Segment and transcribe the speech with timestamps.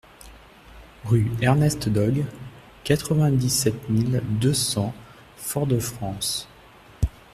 [1.05, 2.25] Rue Ernest Dogue,
[2.83, 4.95] quatre-vingt-dix-sept mille deux cents
[5.37, 6.49] Fort-de-France